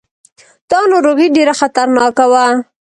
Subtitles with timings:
[0.69, 2.45] دا ناروغي ډېره خطرناکه وه.